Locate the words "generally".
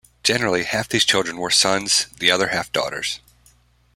0.23-0.63